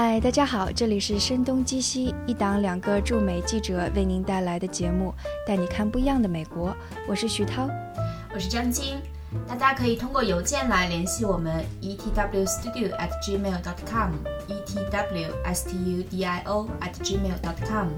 [0.00, 5.12] 嗨，大家好，这里是声东击西，一档两个驻美记者为您带来的节目，
[5.44, 6.72] 带你看不一样的美国。
[7.08, 7.68] 我是徐涛，
[8.32, 8.96] 我是张晶。
[9.48, 17.88] 大家可以通过邮件来联系我们，etwstudio at gmail dot com，etw s t u d i o at gmail dot com，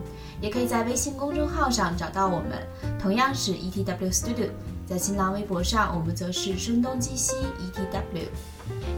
[0.41, 2.67] 也可以在微信公众号上找到我们，
[2.99, 4.49] 同样是 etw studio。
[4.87, 8.27] 在新浪微博上，我们则是声东击西 etw。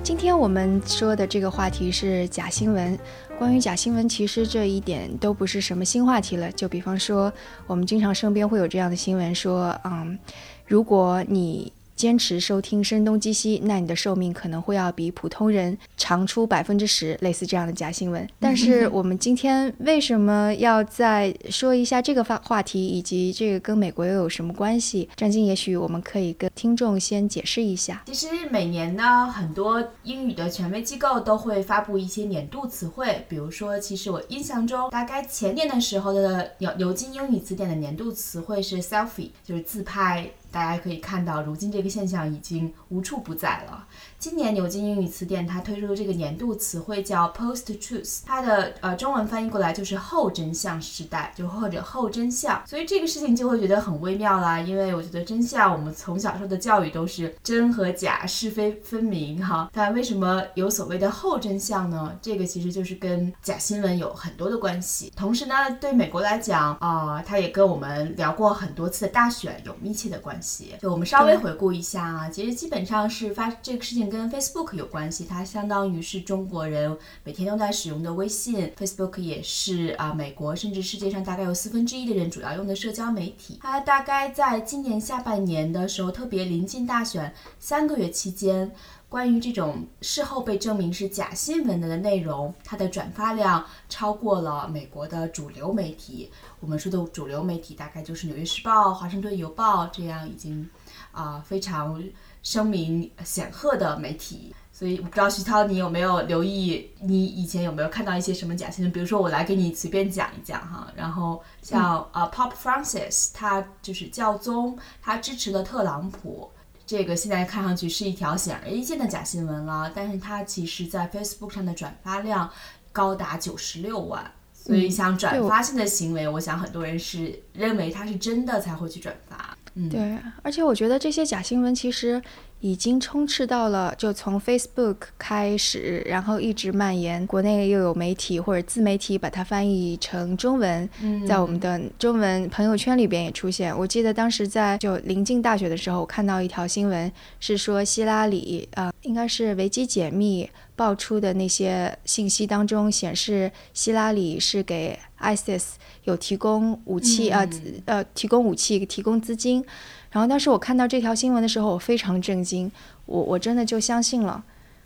[0.02, 2.98] 今天我们说的这个话题是假新闻。
[3.38, 6.50] 关于假新闻，其实这一点都不是什么新话题了。
[6.52, 7.32] 就比方说，
[7.68, 10.18] 我们经常身边会有这样的新闻说，嗯，
[10.66, 11.72] 如果你。
[12.02, 18.28] 坚持收听声东击西，那你的寿命可能会要比普通人长出百分之十，类似这样的假新闻。
[18.40, 25.08] 但是我们今天为什么要再说一下这个话话题，以及这个跟美国又有什么关系？
[25.14, 28.02] 张晶，也许我们可以跟听众先解释一下。
[28.06, 40.28] 其实每年呢，很多英语的权威机构都会发布一些年度词汇，比如说，其实我印象中，大概前年的时候的牛牛津英语词典的年度词汇是 selfie，就是自拍。
[40.52, 43.86] 大家可以看到，如今这个现象已经无处不在了。
[44.18, 52.62] 今年牛津英语词典它推出的这个年度词汇叫 Post Truth，它的呃中文翻译过来就是后真相时代，就或者后真相。
[52.66, 59.70] 所以这个事情就会觉得很微妙啦，因为我觉得真相，我们从小受的教育都是真和假，是非分明哈。
[59.72, 62.16] 但为什么有所谓的后真相呢？
[62.22, 65.12] 这个其实就是跟假新闻有很多的关系。
[65.16, 70.41] 同时呢，对美国来讲啊，它也跟我们聊过很多次的大选有密切的关系。
[70.80, 74.02] 就我们稍微回顾一下啊，其实基本上是发这个事情。
[74.10, 78.70] 跟 Facebook 有关系，它相当于是中国人每天都在使用的微信。
[78.76, 83.58] Facebook 也是啊，美国甚至世界上大概有四分之一的人主要用的社交媒体。
[83.62, 88.72] 它大概在今年下半年的时候，特别临近大选三个月期间，
[89.12, 96.32] 关于这种事后被证明是假新闻的内容，它的转发量超过了美国的主流媒体。
[96.60, 100.66] 我们说的主流媒体大概就是《纽约时报》《华盛顿邮报》这样已经
[101.12, 102.02] 啊非常。
[102.42, 106.90] 声名显赫的媒体，所以我不知道徐涛，你有没有留意？
[107.00, 108.90] 你以前有没有看到一些什么假新闻？
[108.90, 110.88] 比如说，我来给你随便讲一讲哈。
[110.96, 116.50] 然后像呃，Pop Francis，他就是教宗，他支持了特朗普，
[116.92, 119.90] 这个现在看上去是一条显而易见的假新闻了。
[119.94, 122.50] 但是它其实在 Facebook 上的转发量
[122.92, 129.56] 高达九十六万，所以像转发性的行为，我想很多人是认为它是真的才会去转发。
[129.90, 132.20] 对，而且我觉得这些假新闻其实
[132.60, 137.26] 已经充斥到了，就从 Facebook 开始，然后一直蔓延。
[137.26, 140.88] 国内又有媒体或者自媒体把它翻译成中文，
[141.26, 143.76] 在我们的中文朋友圈里边也出现。
[143.76, 147.10] 我记得当时在就临近大学的时候，我看到一条新闻，
[147.40, 155.62] 是说希拉里啊，应该是维基解密爆出的那些信息当中显示，希拉里是给 ISIS。
[156.04, 157.48] 有提供武器啊，
[157.84, 159.64] 呃，提供武器，提供资金。
[160.10, 162.68] 然后当时我看到这条新闻的时候，我非常震惊，
[163.06, 164.42] 我我真的就相信了，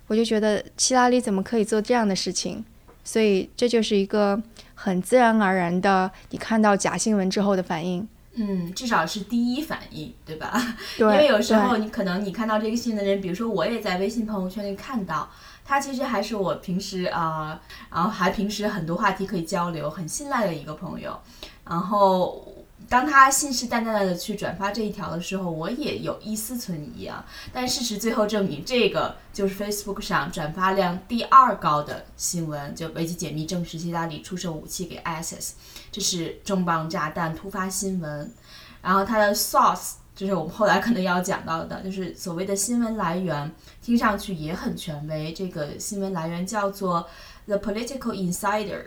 [0.08, 2.62] 我就觉得希拉里怎么可以做这样的事情？
[3.02, 4.38] 所以这就是一个
[4.74, 8.06] 很自然而然的，你看到假新闻之后的反应。
[8.34, 10.76] 嗯，至少是第一反应，对吧？
[10.98, 11.06] 对。
[11.14, 15.30] 因为有时候你可能你看到这个新闻的人，比如说我也在微信朋友圈里看到。
[15.66, 17.60] 他其实还是我平时啊，
[17.90, 21.18] 然后还平时很多话题可以交流，很信赖的一个朋友。
[21.64, 27.26] 然后当他信誓旦旦的去转发这一条的时候，我也有一丝存疑啊。
[27.52, 35.54] 但事实最后证明，这个就是 Facebook 上转发量第二高的新闻，就危机解密证实希拉里出售武器给 ISIS，
[35.90, 38.32] 这是重磅炸弹突发新闻。
[38.80, 39.94] 然后他的 source。
[40.16, 45.30] 就是我们后来可能要讲到的，就是所谓的新闻来源，听上去也很权威。
[45.34, 47.06] 这个新闻来源叫做
[47.44, 48.80] The Political Insider，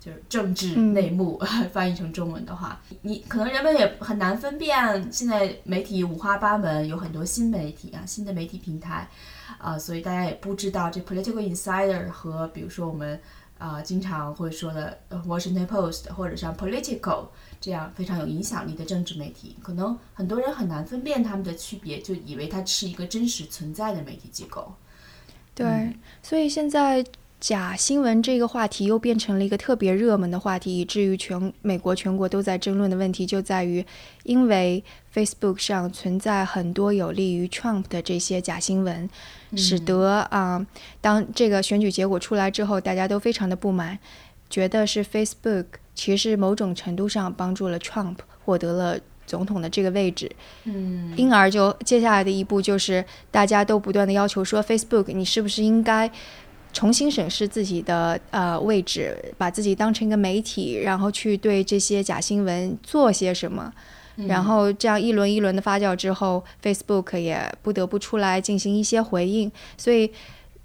[0.00, 1.40] 就是政治内幕。
[1.72, 5.08] 翻译成中文的话，你可能人们也很难分辨。
[5.12, 9.08] 现在媒体五花八门，有很多新媒体啊，新的媒体平台
[9.58, 13.20] 啊，所以大家也不知道这 Political Insider 和比如说我们
[13.56, 17.26] 啊经常会说的 Washington Post 或者像 Political。
[17.66, 24.72] 这样非常有影响力的政治媒体，可能很多人很难分辨他们的区别，就以为它是一个真实存在的媒体机构。
[25.52, 25.92] 对，
[26.22, 27.04] 所以现在
[27.40, 33.84] 假新闻这个话题又变成了一个特别热门的话题，以至于全美国全国都在争论的问题就在于，
[34.22, 39.10] 因为 Facebook 上存在很多有利于 Trump 的这些假新闻，
[39.56, 40.64] 使得啊，
[41.00, 43.98] 当这个选举结果出来之后，大家都非常的不满，
[44.50, 45.64] 觉得是 Facebook。
[45.94, 50.30] 其实某种程度上帮助了 Trump 获得了总统的这个位置，
[50.64, 56.10] 嗯，因而就接下来的一步就是大家都不断的要求说 Facebook 你是不是应该
[56.74, 63.72] 重新审视自己的呃位置，把自己当成一个媒体，然后去对这些假新闻做些什么。
[64.28, 69.50] 然后这样一轮一轮的发酵之后，Facebook 也不得不出来进行一些回应。
[69.78, 70.12] 所以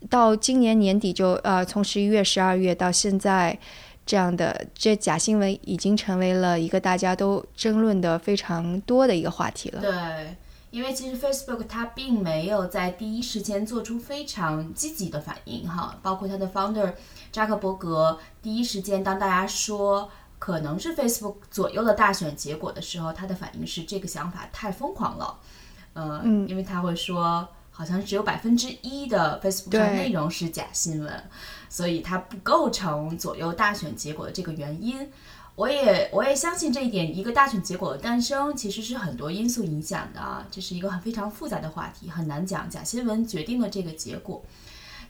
[0.10, 3.58] 到今年年底就呃，从十一月、十二月到现在，
[4.06, 9.82] 这样的这假新闻已经成为了一个大家都争论的非常多的一个话题了。
[9.82, 10.36] 对，
[10.70, 16.94] 因为其实 Facebook 它并没有在第一时间做出非常积极的反应哈，包括它的 founder
[17.32, 20.10] 扎克伯格第一时间当大家说。
[20.42, 25.38] 可能是 Facebook 左右了大选结果的时候，他的反应是这个想法太疯狂了，
[25.94, 27.48] 呃，因为他会说
[27.82, 31.24] 好像只有百分之一的 Facebook 上内容是假新闻，
[31.68, 35.10] 所以它不构成左右大选结果的这个原因。
[35.56, 44.46] 我也我也相信这一点，一个大选结果的诞生其实是很多因素影响的，这是一个很非常复杂的话题，很难讲假新闻决定了这个结果。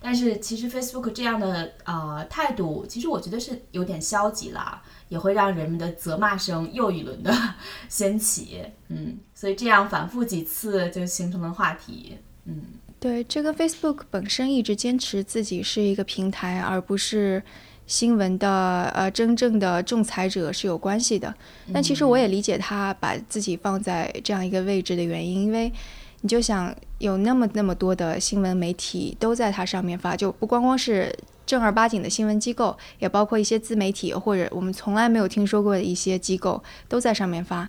[0.04, 7.32] 但是其实 Facebook 这样的呃态度，其实我觉得是有点消极了，也会让人们的责骂声又一轮的
[7.90, 8.64] 掀起。
[8.88, 12.18] 嗯，所以这样反复几次就形成了话题。
[12.52, 12.62] 嗯，
[13.00, 17.42] 对，这个 Facebook 本身一直坚持自己是一个平台，而不是
[17.88, 21.34] 新闻的呃真正的仲裁者是有关系的。
[21.74, 25.72] 但其实我也理解他把自己放在这样一个位置的原因，因为。
[26.24, 31.12] 你就想有那么那么多的新闻媒体都在它上面发，就不光光是
[31.48, 37.68] 正儿八经的新闻机构，也包括一些自媒体或者我们从来没有听说过的一些机构都在上面发。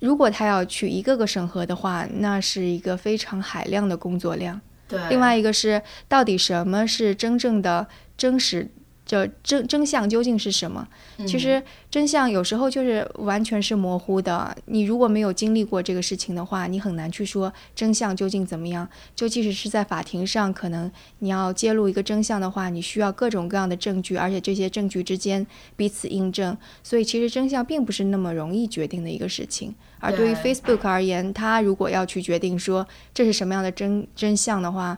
[0.00, 4.60] 如果他要去一个个审核的话，那是一个非常海量的工作量。
[4.88, 4.98] 对。
[5.08, 7.86] 另外一个是，到底什么是真正的
[8.16, 8.68] 真实？
[9.10, 10.86] 就真真相究竟是什么？
[11.26, 11.60] 其实
[11.90, 14.56] 真相有时候就是完全是模糊的。
[14.66, 18.88] 你如果没有经历过这个事情的话，你很难去说真相究竟怎么样。
[19.16, 26.56] 就即使是在法庭上，可能你要揭露一个真相的话，你需要各种各样的证据，而且这些证据之间彼此印证。
[26.84, 29.74] 所以其实真相并不是那么容易决定的一个事情。
[29.98, 34.96] 而对于 Facebook 而言，他如果要去决定说这是什么样的真真相的话，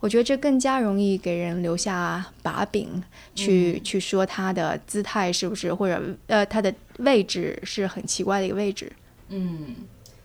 [0.00, 3.02] 我觉得这更加容易给人留下把柄，
[3.34, 8.90] 去去说他的姿态是不是，或者呃他的位置是很奇怪的一个位置。
[9.28, 9.76] 嗯，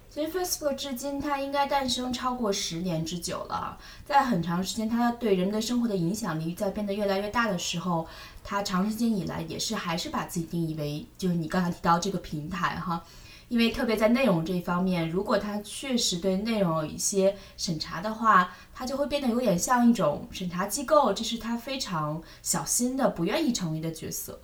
[0.10, 8.08] 其实 Facebook 至今它应该诞生超过十年之久了，在很长时间它对人们的生活的影响力在变得越来越大的时候，
[8.44, 13.04] 它长时间以来也是还是把自己定义为就是你刚才提到这个平台哈。
[13.48, 24.40] 因为特别在内容这一方面，如果它确实对内容有一些审查的话，它就会变得有点像一种审查机构，这是它非常小心的、不愿意成为的角色。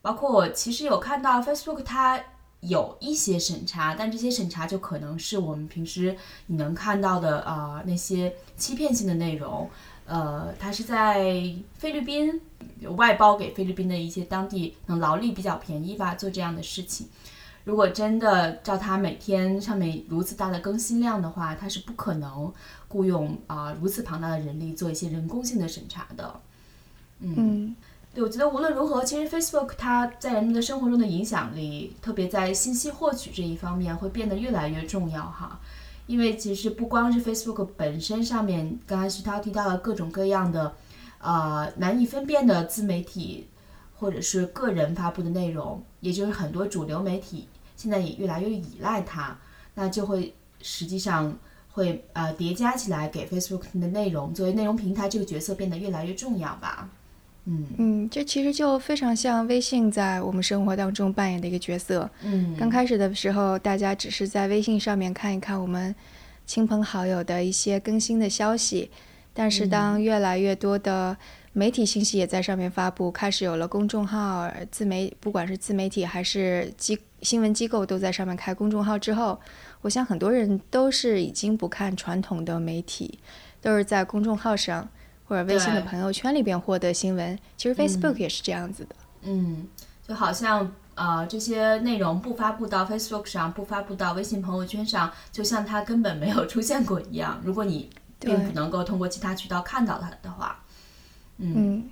[0.00, 2.24] 包括我其实有看到 Facebook 它
[2.60, 6.16] 有一些审查，但这些审查就可能是我们平时
[6.46, 9.68] 你能看到的啊那些欺骗性的内容。
[10.10, 12.40] 呃，它是在菲律宾
[12.96, 17.06] 外包给菲律宾的一些当地，能劳力比较便宜吧，做这样的事情。
[17.62, 22.52] 如果真的照它每天上面如此大的更新量的话，它是不可能
[22.88, 26.40] 雇佣啊如此庞大的人力做一些人工性的审查的。
[27.20, 27.76] 嗯，
[28.12, 35.60] 对，我觉得无论如何，其实 Facebook 它在人们的生活中的影响力，特别在信息获取这一方面，会变得越来越重要哈。
[36.10, 40.74] 因为其实不光是 Facebook 本身上面，刚才徐涛提到了各种各样的，
[41.20, 43.46] 呃，难以分辨的自媒体
[43.94, 49.38] 或者是个人发布的内容，也就是很多主流媒体现在也越来越依赖它，
[49.74, 51.32] 那就会实际上
[51.70, 56.90] 会呃叠加起来，给 Facebook 的内容作为内容平台这个角色变得越来越重要吧。
[57.46, 62.08] 嗯嗯，这其实就非常像微信在我们生活当中扮演的一个角色。
[62.22, 65.94] 嗯，刚开始的时候，大家只是在微信上面看一看我们
[66.46, 68.90] 亲朋好友的一些更新的消息，
[69.32, 71.16] 但是当越来越多的
[71.52, 79.40] 媒体信息也在上面发布，开始有了公众号、自媒，不管是自媒体还是机新闻机构都在上面开公众号之后，
[79.80, 83.18] 我想很多人都是已经不看传统的媒体，
[83.62, 84.88] 都是在公众号上。
[85.30, 88.96] 或者微信的朋友圈里边获得新闻，其实 Facebook 也是这样子的。
[89.22, 89.68] 嗯，
[90.06, 97.40] 就好像呃这些内容不发布到 Facebook 上，不发布到微信朋友圈上，就像它根本没有出现过一样。
[97.44, 100.64] 如果你并不能够通过其他渠道看到它的话，
[101.38, 101.84] 嗯，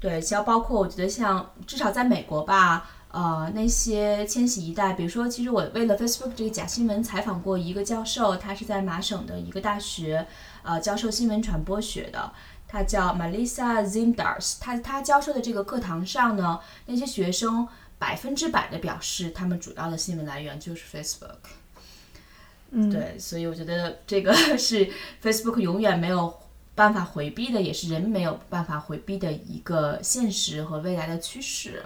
[0.00, 10.26] 对，像包括我觉得像至少在美国吧，呃那些千禧一代，比如说，其实我为了 Facebook 这个假新闻采访过一个教授，他是在麻省的一个大学
[10.62, 12.32] 呃教授新闻传播学的。
[12.74, 17.68] 他叫 Melissa Zindars，他他教授的这个课堂上呢，那些学生
[18.00, 21.36] 百分之百的表示，他们主要的新闻来源就是 Facebook。
[22.72, 24.90] 嗯，对，所以我觉得这个 是
[25.22, 26.36] Facebook 永远没有
[26.74, 31.84] 办法回避的，也是人没有办法回避的一个现实和未来的趋势。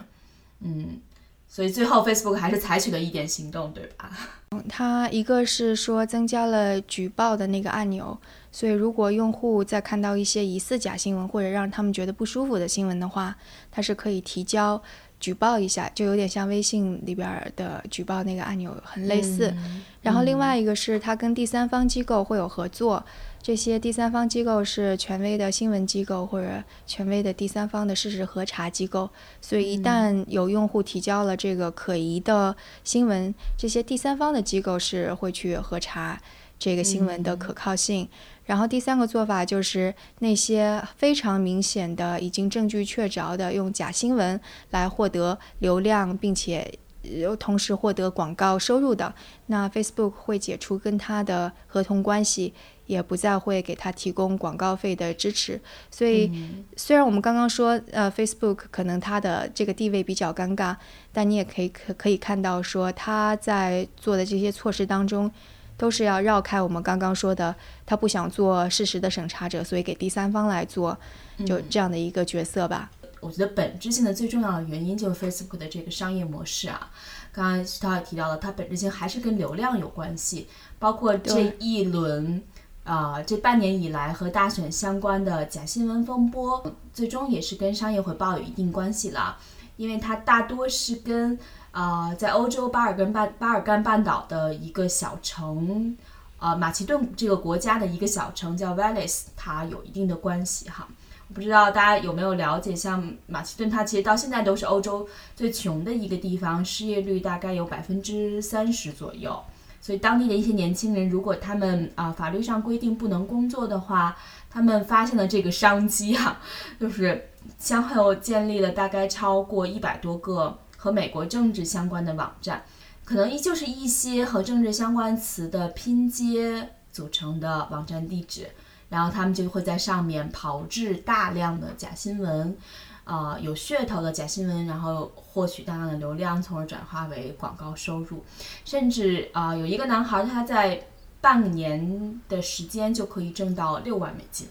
[0.60, 1.02] 嗯，
[1.46, 4.10] 所以最后 Facebook 还是采取了一点行动，对吧？
[4.52, 8.18] 嗯它一个是说增加了举报的那个按钮，
[8.50, 13.36] 所以如果用户在看到一些疑似假新闻或者让他们觉得不舒服的新闻的话，
[13.70, 14.80] 它是可以提交
[15.20, 19.54] 举报一下，就有点像微信里边的举报那个按钮很类似。
[20.00, 23.04] 然后另外一个是它跟第三方机构会有合作。
[23.40, 29.08] 这些第三方机构是权威的新闻机构或者权威的第三方的事实核查机构，
[29.40, 36.20] 所以一旦有用户提交了这个可疑的新闻，这些第三方的机构是会去核查
[36.58, 38.08] 这个新闻的可靠性。
[38.48, 44.40] 然后第三个做法就是那些非常明显的、已经证据确凿的用假新闻
[44.70, 49.14] 来获得流量，并且又同时获得广告收入的，
[49.48, 52.54] 那 Facebook 会解除跟他的合同关系。
[52.88, 56.32] 也不再会给他提供广告费的支持，所以
[56.74, 60.74] 虽然我们刚刚说，呃，Facebook 可能它的这个地位比较尴尬，
[61.12, 65.30] 但你也可以可可以看到说，他在做的这些措施当中，
[65.78, 67.54] 都是要绕开我们刚刚说的，
[67.86, 70.98] 他不想做事实的审查者，所以给第三方来做，
[71.46, 72.90] 就这样的一个角色吧。
[73.20, 76.90] 我觉得本质性的最重要的原因就是 Facebook 的这个商业模式啊，
[77.32, 82.42] 刚刚他也提到了，它本质性还是跟流量有关系，包括这一轮。
[82.84, 89.36] 啊，这半年以来和大选相关的假新闻风波，最终也是跟商业回报有一定关系了，
[89.76, 91.38] 因为它大多是跟
[91.70, 95.96] 啊，在欧洲巴尔干半巴尔干半岛的一个小城，
[96.38, 100.88] 啊，马其顿这个国家的一个小城叫 Vallis，它有一定的关系哈。
[101.28, 105.06] 我不知道大家有没有了解，像马其顿，它其实到现在都是欧洲
[105.36, 109.38] 最穷的一个地方，失业率大概有百分之三十左右。
[109.80, 114.16] 所以当地的一些年轻人，如果他们啊法律上规定不能工作的话，
[114.50, 116.40] 他们发现了这个商机啊，
[116.80, 122.64] 就是先后建立了大概超过一百多个和美国政治相关的网站，
[123.04, 128.48] 可能依旧是一些和政治相关词的拼接组成的网站地址，
[128.88, 132.56] 然后他们就会在上面炮制大量的假新闻。
[133.04, 138.22] 啊，有噱头的假新闻，然后获取大量的流量，从而转化为广告收入。
[138.66, 140.86] 甚至啊，有一个男孩，他在
[141.18, 144.46] 半年的时间就可以挣到六万美金，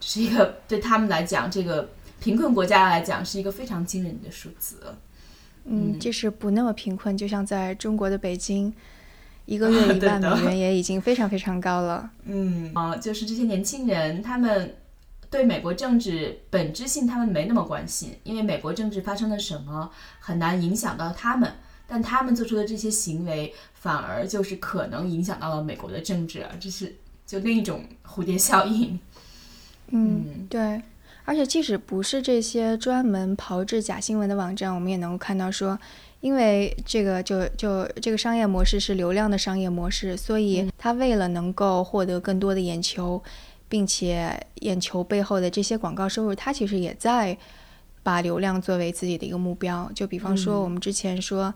[0.00, 1.86] 这是一个对他们来讲，这个
[2.18, 4.80] 贫困国家来讲，是一个非常惊人的数字。
[5.68, 8.72] 嗯，即使不那么贫困，就像在中国的北京，
[9.44, 12.10] 一个月 一万美元也已经非常非常高了。
[12.24, 14.74] 嗯，啊，就是这些年轻人，他们。
[15.30, 21.52] 对美国政治本质性，他们没那么关心，因为美国政治发生了什么很难影响到他们，
[21.86, 26.96] 但他们做出的这些行为反而就是可能影响到了美国的政治，这是
[27.26, 28.98] 就另一种蝴蝶效应。
[29.88, 30.80] 嗯，对。
[31.28, 35.78] 而且即使不是这些专门炮制假新闻的网站，我们也能够看到说，
[36.20, 43.22] 因为这个就就这个商业模式是流量的商业模式，所以他为了能够获得更多的眼球。
[43.70, 47.36] 并且眼球背后的这些广告收入，它其实也在
[48.02, 49.92] 把流量作为自己的一个目标。
[49.94, 51.52] 就比方说，我们之前说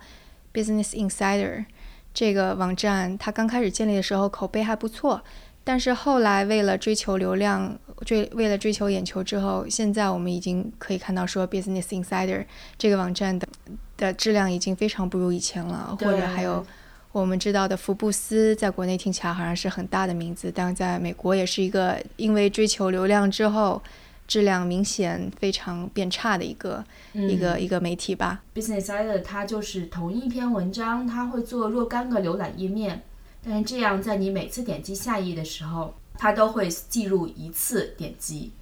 [0.52, 1.64] Business Insider
[2.12, 5.22] 这个网站，它刚开始建立的时候口碑还不错，
[5.64, 12.44] 但是后来为了追求流量，追为了追求眼球之后，现在我们已经可以看到说 Business Insider
[12.76, 13.48] 这个网站的
[13.96, 16.64] 的质量已经非常不如以前了，或者还有。
[17.12, 23.82] 我们知道的福布斯在国内听起来好像是很大的名字，但在美国也是一个因为追求流量之后
[24.26, 26.82] 质量明显非常变差的一个
[27.12, 28.42] 一个一个媒体吧。
[28.54, 33.02] Business Insider 它就是同一篇文章，它会做若干个浏览页面，
[33.44, 38.52] 但是这样在你每次点击下一页的时候，它都会记录一次点击，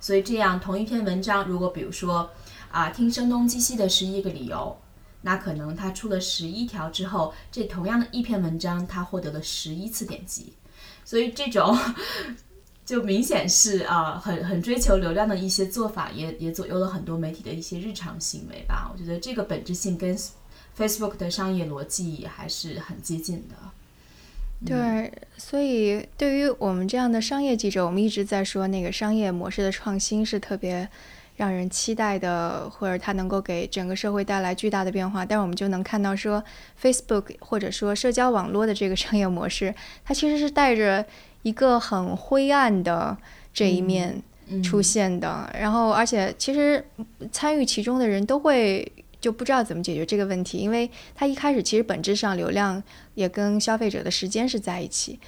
[0.00, 2.30] 所以这样同一篇文章，如果比如说
[2.70, 4.76] 啊听声东击西的十一个理由。
[5.22, 10.54] 那可能他出了十一条之后，这同样的一篇文章，他获得了十一次点击，
[11.04, 11.78] 所以这种
[12.86, 18.90] 就明显是啊，很很追求流量的一些做法，也也左右了很多媒体的一些日常行为吧。
[18.90, 20.16] 我觉得这个本质性跟
[20.74, 23.54] Facebook 的商业逻辑还是很接近的。
[24.64, 30.88] 对，所以对于我们这样的商业记者，我们一直在说那个商业模式的创新是特别。
[31.36, 36.44] 让人期待的，或者它能够给整个社会带来巨大的变化，但是我们就能看到说
[36.78, 39.74] ，Facebook 或者说社交网络的这个商业模式，
[40.04, 41.02] 它其实是带着
[41.40, 43.16] 一个很灰暗的
[43.54, 44.22] 这一面
[44.62, 45.50] 出现的。
[45.58, 46.84] 然后，而且其实
[47.32, 48.86] 参与其中的人都会
[49.20, 52.82] 就不知道怎么解决这个问题，因为它一开始其实本质上流量
[53.14, 55.18] 也跟消费者的时间是在一起。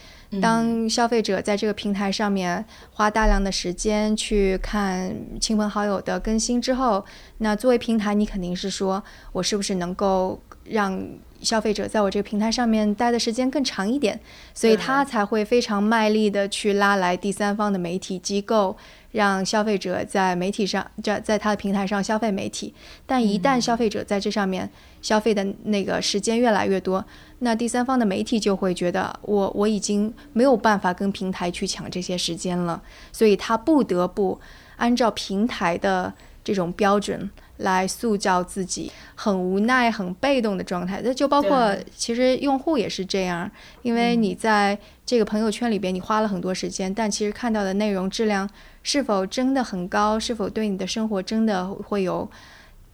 [0.41, 7.05] 当消费者在这个平台上面花大量的时间去看亲朋好友的更新之后，
[7.39, 11.07] 那作为平台，你肯定是说我是不是能够让
[11.41, 14.19] 消费者在我这个平台上面待的时间更长一点，
[14.55, 18.77] 所以他才会非常卖力的去拉来第三方的媒体机构。
[19.13, 22.73] 让消费者在媒体上，在在他的平台上消费媒体，
[23.05, 24.71] 但一旦消费者在这上面
[25.03, 27.05] 消费的那个时间越来越多，
[27.41, 32.81] 那第三方的媒体就会觉得我我已经没有办法跟平台去抢这些时间了，
[33.13, 34.41] 所以他不得不
[34.77, 37.29] 按照平台的这种标准。
[37.59, 43.49] 来塑造自己很无奈、很被动的状态，那就包括其实用户也是这样，
[43.83, 48.49] 因为你在这个朋友圈里边，你花了很多时间，但其实看到的内容质量
[48.83, 52.29] 是否真的很高，是否对你的生活真的会有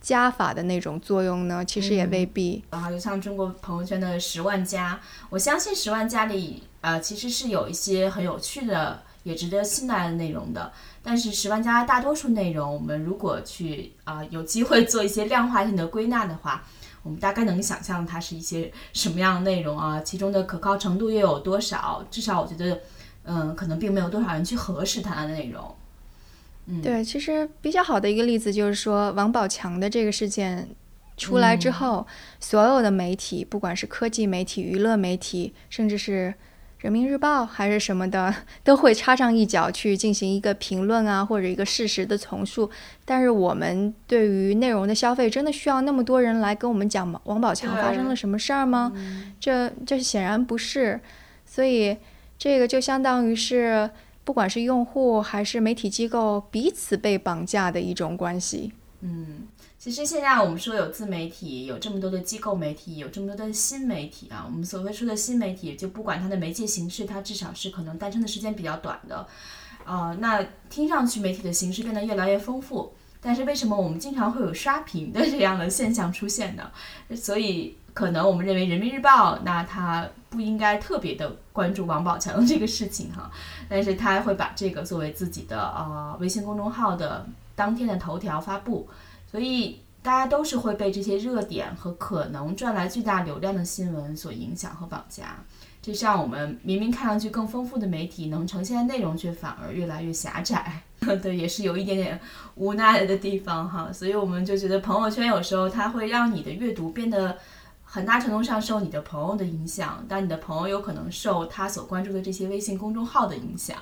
[0.00, 1.64] 加法的那种作用呢？
[1.64, 2.64] 其实也未必。
[2.70, 5.00] 然后就像中国朋友圈的十万加，
[5.30, 9.02] 我相信十万加里呃，其实是有一些很有趣的。
[9.24, 16.64] 也值得信赖的内容的，但是十万加大多数内容，我们如果去啊有机会做一些量化性的归纳的话，
[17.02, 22.02] 我们大概能想象它是一些什么样的内容啊，其中的可靠程度又有多少？
[22.10, 22.80] 至少我觉得，
[23.24, 25.74] 嗯，可能并没有多少人去核实它的内容。
[26.68, 30.68] 嗯，对，其实比较好的一个例子就是说王宝强的这个事件
[31.16, 32.06] 出来之后，
[32.38, 36.34] 所有的媒体，不管是科技媒体、娱乐媒体，甚至是。
[36.80, 38.32] 人民日报还是什么的，
[38.62, 42.70] 都会插上一脚去进行一个评论啊，或者一个事实的重述。
[43.04, 48.92] 但是我们对于内容的消费，真的需要那么多人来跟我们讲王宝强发生了什么事儿吗？
[49.40, 51.00] 这这显然不是。
[51.44, 51.96] 所以
[52.38, 53.90] 这个就相当于是，
[54.28, 58.74] 不管是用户还是媒体机构，彼此被绑架的一种关系。
[59.00, 59.48] 嗯。
[59.78, 64.44] 其实现在我们说有自媒体，有这么多的机构媒体，有这么多的新媒体啊。
[64.44, 69.26] 我们所谓说的新媒体，就不管它的媒介形式，它至少是可能诞生的时间比较短的，
[69.84, 72.92] 啊，那听上去媒体的形式变得越来越丰富。
[73.22, 76.70] 但是为什么我们经常会有刷屏的这样的现象出现呢？
[77.16, 83.28] 所以可能我们认为人民日报，那它不应该特别的关注王宝强这个事情哈，
[83.68, 88.88] 但是他会把这个作为自己的呃微信公众号的当天的头条发布。
[89.28, 95.36] 所以大家都是会被这些热点和可能赚来巨大流量的新闻所影响和绑架，
[95.82, 100.80] 这让我们明明看上去更丰富的媒体能呈现的内容，却反而越来越狭窄。
[101.20, 102.20] 对，也是有一点点
[102.54, 103.92] 无奈的地方哈。
[103.92, 107.36] 所以我们就觉得朋友圈有时候它会让你的阅读变得
[107.90, 113.78] 很大程度上受你的朋友的影响，但你的朋友有可能受他所关注的这些微信公众号的影响。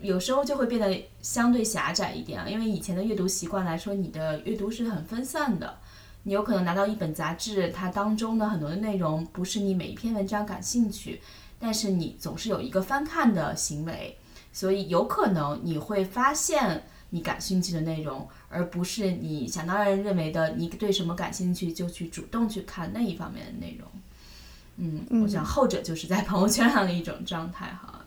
[0.00, 5.78] 有时候就会变得相对狭窄一点，因为以前的阅读习惯来说，你的阅读是很分散的，
[6.22, 11.20] 你有可能拿到一本杂志，它当中的很多的内容不是你每一篇文章感兴趣，
[11.58, 14.16] 但是你总是有一个翻看的行为，
[14.52, 23.88] 所以有可能你会发现你感兴趣的内容，而不是你想当然认为的你对什么感兴趣就去主动去看那一方面的内容。
[24.76, 28.00] 嗯，我想后者就是在朋友圈上的一种状态哈。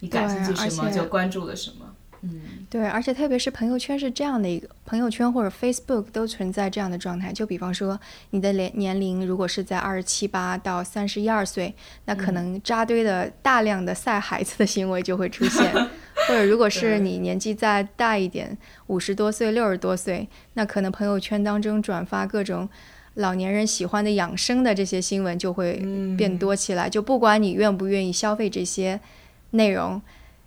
[0.00, 7.32] 你感兴趣什么就关注了什么，嗯，对，而且特别是朋友圈是这样的一个朋友圈或者 Facebook 都存在这样的状态。
[7.32, 7.98] 就比方说
[8.30, 11.74] 你的年年龄如果是在二十七八到三十一二岁，
[12.06, 15.70] 那可能扎堆的大量的 晒孩子的行为就会出现；
[16.30, 22.68] 或者如果是你年纪再大一点，五十多岁、六十多岁，那可能朋友圈当中转发各种
[23.14, 25.82] 老年人喜欢的养生的这些新闻就会
[26.16, 26.88] 变多起来。
[26.88, 29.00] 就不管你愿不愿意消费这些。
[29.52, 30.00] 内容，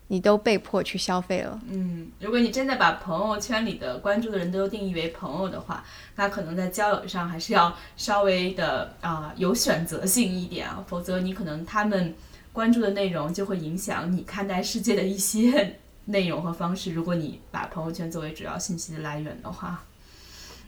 [0.08, 1.60] 你都被迫去消费了。
[1.68, 5.84] 嗯，如果你真的把朋友圈里的关注的人都定义为朋友的话，
[6.16, 12.16] 那可能在交友上还是要稍微的啊有选择性一点啊，否则你可能他们
[12.54, 16.94] 关注的内容就会影响你看待世界的一些内容和方式。
[16.94, 19.84] 如果你把朋友圈作为主要信息的来源的话，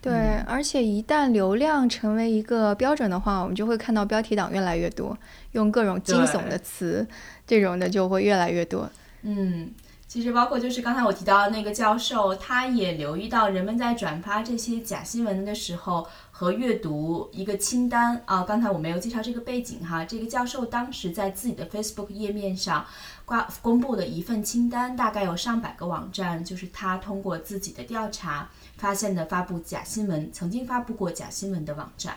[0.02, 0.13] 对，
[0.48, 5.17] 而且一旦流量成为一个标准的话，我们就会看到标题党越来越多，
[5.54, 7.08] 用各种惊悚的词。
[7.48, 8.89] 这种的就会越来越多。
[9.21, 9.69] 嗯，
[10.15, 18.41] 其实包括就是刚才我提到的那个教授，他也留意到人们在转发这些假新闻的时候和阅读一个清单啊。
[18.43, 22.86] 刚才我没有介绍这个背景哈，这个教授当时在自己的 Facebook 页面上
[23.25, 32.15] 挂公布了一份清单，大概有上百个网站，就是他通过自己的调查发现的发布假新闻、曾经发布过假新闻的网站。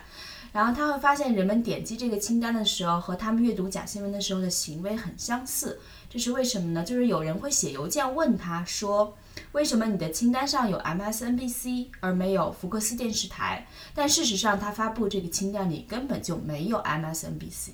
[0.51, 6.83] 然后他会发现人们点击这个清单的时候和他们阅读假新闻的时候的行为很相似，这是为什么呢？
[6.83, 9.15] 就是有人会写邮件问他说，
[9.51, 13.67] 为什么你的清单上有 MSNBC 而没有福克斯电视台？
[13.93, 17.69] 但事实上，他发布这个清单里根本就没有 MSNBC。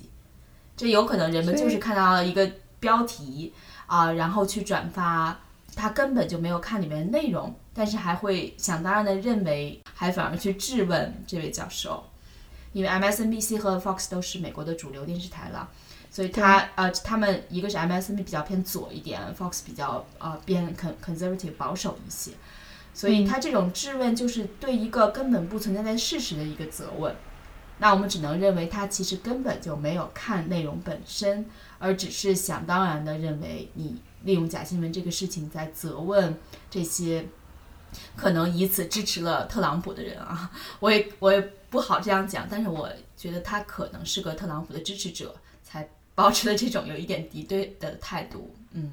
[0.76, 3.54] 这有可能人们就是看到了一个标题
[3.86, 5.40] 啊，然后去转发，
[5.74, 12.04] 他根本就没有看里面的内容，但是还会想当然的认为，还反而去质问这位教授。
[12.74, 15.70] 因为 MSNBC 和 Fox 都是美国的主流电视台了，
[16.10, 22.32] 所以他呃，他们一个是 MSNBC 比较偏左一点，Fox 比较呃偏 con conservative 保守一些，
[22.94, 27.14] 所以他这种质问就是对一个根本不存在在事实的一个责问。
[27.78, 31.44] 那我们只能认为他其实根本就没有看内容本身，
[31.78, 36.34] 而只是想当然的认为你利用假新闻这个事情在责问
[36.70, 37.26] 这些
[38.16, 40.50] 可能以此支持了特朗普的人啊。
[40.80, 41.52] 我 也我也。
[41.68, 45.45] 不好这样讲，但是我觉得他可能是个特朗普的支持者，才
[46.16, 48.52] 保持了这种有一点敌对的态度。
[48.72, 48.90] 嗯，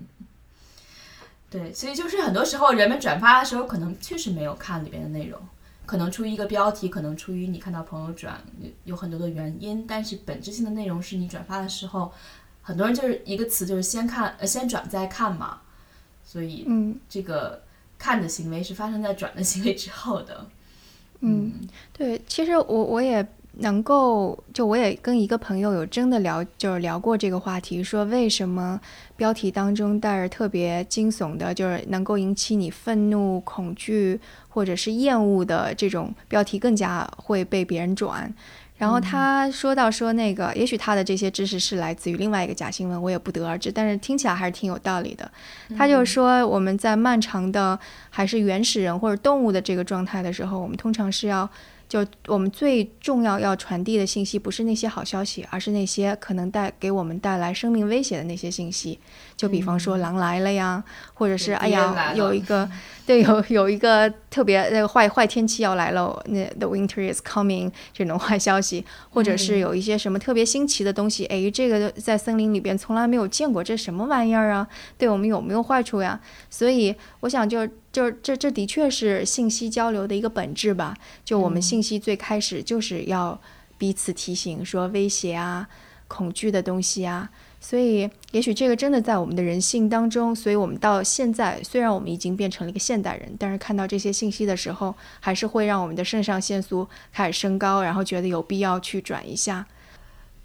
[1.49, 5.39] 对，所以就是很多时候人们转发的时候，可能确实没有看里边的内容，
[5.85, 8.39] 可能出于一个标题，可能出于你看到朋友转，
[8.83, 12.13] 有很多的原因，但是本质性的内容是你转发的时候，
[12.61, 15.61] 很多人就是一个词，就是先看呃先转再看嘛，
[16.23, 17.63] 所以嗯，这个
[17.97, 20.45] 看的行为是发生在转的行为之后的。
[21.25, 21.53] 嗯，
[21.93, 23.25] 对，其实我我也
[23.59, 28.81] 能够，就我也跟一个朋友有真的聊，就是聊过这个话题，说为什么
[29.15, 38.33] 标题当中带着特别惊悚的，就是能够引起你愤怒、恐惧或者是厌恶的这种标题更加会被别人转。
[38.75, 43.71] 然后他说到说那个，也许他的这些知识是来自于另外一个假新闻，我也不得而知。
[43.71, 45.31] 但是听起来还是挺有道理的。
[45.77, 51.47] 他就说我们在漫长的还是原始人或者动物的这个状态的时候，我们通常是要。
[51.93, 58.97] 就我们最重要要传递的信息，不是那些好消息，而是那些可能带给我们带来生命威胁的那些信息。
[59.35, 62.69] 就比方说狼来了呀，或者是哎呀有一个
[63.05, 74.67] 对有有一个特别那个坏坏天气要来了，那 the winter is coming 这种坏消息，或者是有一些什么特别新奇的东西，哎，这个在森林里边从来没有见过，这什么玩意儿啊？
[74.97, 76.19] 对我们有没有坏处呀？
[76.49, 77.67] 所以我想就。
[77.93, 80.97] 就是这，这的确是信息交流的一个本质吧。
[81.23, 83.39] 就我们信息最开始就是要
[83.77, 85.67] 彼此提醒，说威胁啊、
[86.07, 87.29] 恐惧的东西啊。
[87.65, 90.35] 所以，也许这个真的在我们的人性当中。
[90.35, 99.65] 所以我们到现在，虽然我们已经变成了一个现代人，但是看到这些信息的时候，还是会让我们的肾上腺素开始升高，然后觉得有必要去转一下。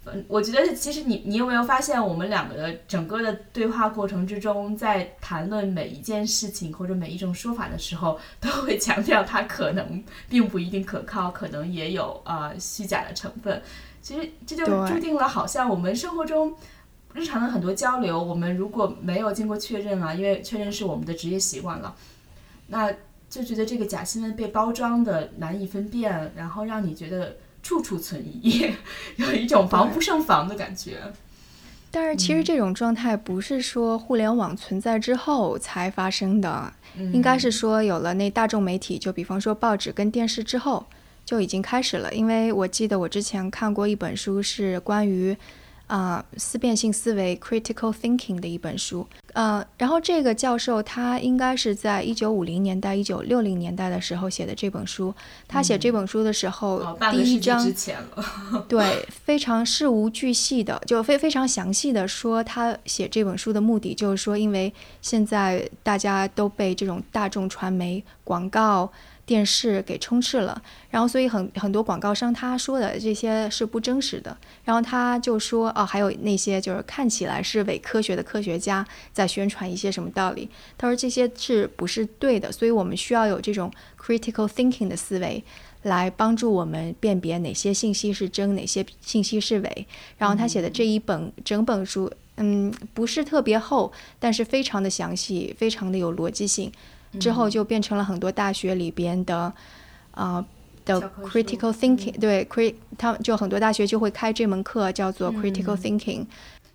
[0.05, 13.61] 嗯我觉得其实你你有没有发现，我们两个的整个的对话过程之中，在谈论每一件事情或者每一种说法的时候，都会强调它可能并不一定可靠，可能也有呃虚假的成分。
[14.01, 16.55] 其实这就注定了，好像我们生活中
[17.13, 21.95] 日常的很多交流，我们如果没有经过确认啊，因为确认是我们的职业习惯了，
[22.67, 22.91] 那
[23.29, 27.37] 就觉得这个假新闻被包装的难以分辨，然后让你觉得。
[27.61, 28.71] 处处存疑，
[29.17, 30.97] 有一种防不胜防的感觉。
[31.91, 36.71] 但是其实这种状态不是说互联网存在之后才发生的，
[37.11, 40.85] 应该是说有了那大众媒体，就比方说报纸跟电视之后
[41.25, 42.11] 就已经开始了。
[42.13, 45.35] 因为我记得我之前看过一本书，是关于。
[45.89, 49.05] 啊，思辨性思维 （critical thinking） 的一本书。
[49.33, 55.13] 呃，然后这个教授他应该是在一九五零年代、一九六零年代的时候写的这本书。
[55.47, 64.71] 他写这本书的时候，第一章之前了对非常事无巨细的，就非非常详细的说他写这本书的目的，就是说，因为
[65.01, 68.91] 现在大家都被这种大众传媒广告。
[69.29, 82.51] 电视给充斥了，然后所以很很多广告商他说的这些是不真实的，然后他就说哦，还有那些就是看起来是伪科学的科学家在宣传一些什么道理，他说这些是不是对的？
[82.51, 85.43] 所以我们需要有这种 critical thinking 的思维
[85.83, 89.87] 来帮助我们辨别哪些信息是真，哪些信息是伪。
[90.17, 96.71] 然后他写的这一本整本书，嗯，不是特别厚，但是非常的详细，非常的有逻辑性。
[97.19, 99.53] 之后就变成了很多大学里边的，
[100.11, 100.45] 啊
[100.85, 106.25] 的 critical thinking，对，crit，他们就很多大学就会开这门课，叫做 critical thinking。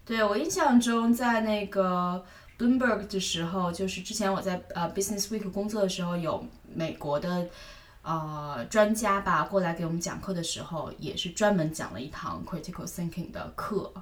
[0.05, 2.25] 对我印象中，在那个
[2.59, 7.49] Bloomberg 的时候，就是之前我在呃 Business Week 工作的时候，有美国的
[8.03, 13.93] 呃专家吧过来给我们讲课的时候，也是专门讲了一堂 critical thinking 的课。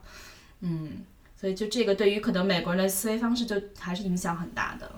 [0.61, 1.05] 嗯，
[1.40, 4.90] 所以就这个对于可能美国人的思维方式，就还是影响很大的。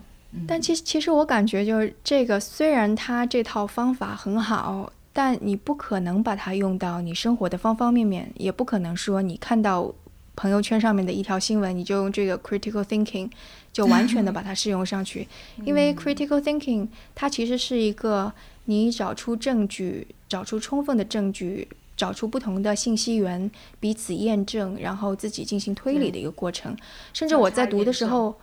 [0.47, 9.93] 但其实，其实我感觉就是这个，虽然它这套方法很好，但你不可能把它用到你生活的方方面面，也不可能说你看到
[10.37, 13.31] 朋友圈上面的一条新闻，你就用这个 critical thinking
[13.73, 15.27] 就完全的 把它适用上去，
[15.65, 18.33] 因为 critical thinking 它其实是一个
[18.65, 21.69] 你找出证据、找出充分的证据。
[21.97, 26.77] 找出不同的信息源，彼此验证，然后自己进行推理的一个过程。
[27.13, 28.35] 甚至我在读的时候，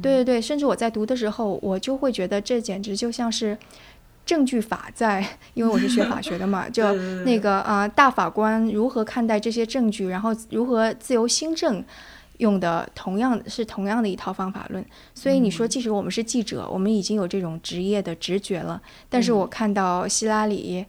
[0.00, 3.56] 对对对，甚至我在读的时候，我就会觉得这简直就像是
[4.26, 11.84] 证据法在，因为我是学法学的嘛， 就那个啊，大法官如何看待这些证据，然后如何自由新政，
[12.38, 14.84] 用的同样是同样的一套方法论。
[15.14, 20.84] 所以你说，即使我们是记者，我们已经有这种职业的直觉了，但是我看到希拉里。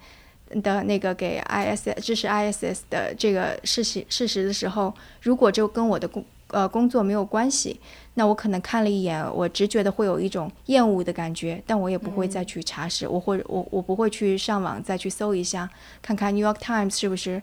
[0.61, 4.93] 的那个给 ISS 支持 ISS 的这个事实事实的时候，
[5.23, 7.79] 如果就跟我的工呃工作没有关系，
[8.13, 15.69] 那我可能看了一眼，我直觉的会有一种厌恶的感觉，但我也不会再去查实，我会我我不会去上网再去搜一下，
[16.01, 17.41] 看看 New York Times 是不是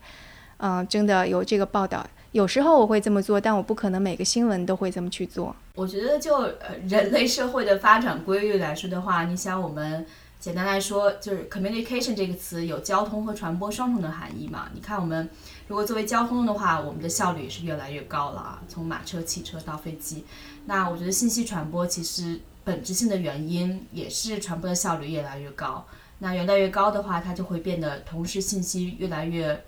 [0.59, 2.07] 嗯真的有这个报道。
[2.33, 5.55] 有时候我会这么做，但我不可能每个新闻都会这么去做。
[5.75, 10.07] 我觉得就呃人类社会的发展规律来说的话，你想我们。
[10.43, 14.69] 简单来说，就是 communication 这个词有交通和传播双重的含义嘛。
[14.75, 15.31] 你看，我们
[15.69, 20.25] 如果作为交通的话，我们的效率也是越来越高了啊，从马车、汽车到飞机。
[20.67, 25.85] 那我觉得信息传播其实本质性的原因也是传播的效率越来越高。
[26.19, 29.65] 那越来越高的话，它就会变得同时信息越来越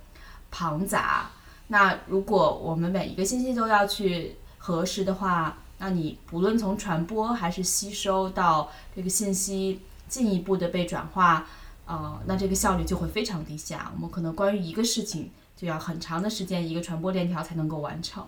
[0.51, 1.31] 庞杂。
[1.69, 9.81] 那如果我们每一个信息都要去核实的话，那你不论从传播还是吸收到这个信息。
[10.07, 11.47] 进一步的被转化，
[11.87, 13.91] 呃，那这个效率就会非常低下。
[13.97, 18.27] 我们可能关于一个事情就要很长的时间，一个传播链条才能够完成，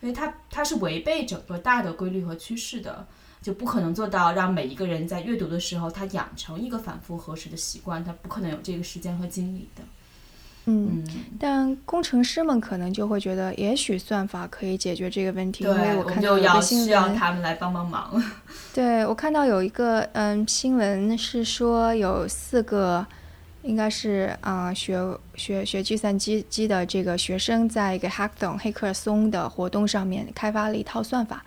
[0.00, 3.06] 因为它它是违背整个大的规律和趋势的，
[3.40, 9.82] 就不可能做到让每一个人在阅读的时候他养成一个反复核实的习惯，他不可能有这个时间和精力的。
[10.64, 11.04] 嗯，
[11.40, 18.22] 但工程师们可能就会觉得，也许算法可以解决这个问题，因为我看到有个新闻，需要他们来帮帮忙。
[18.72, 23.04] 对我看到有一个嗯新闻是说，有四个
[23.62, 25.00] 应该是啊学
[25.34, 31.44] 学学计算机机的这个学生，在一个 Hackathon 黑客松的活动上面开发了一套算法。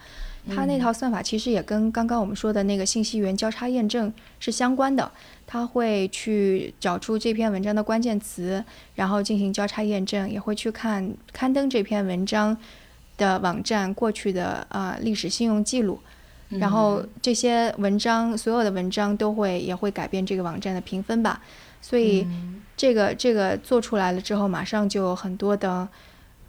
[0.47, 5.11] 它那套算法其实也跟刚刚我们说的那个信息源交叉验证是相关的。
[5.47, 8.63] 他会去找出这篇文章的关键词，
[8.95, 12.55] 然后进行交叉验证，也会去看刊登这篇文章
[13.17, 15.99] 的网站过去的啊历史信用记录，
[16.49, 21.41] 然后这些文章所有的文章都会也会改变这个网站的评分吧。
[21.81, 22.25] 所以
[22.75, 25.87] 这个这个做出来了之后，马上就有很多的，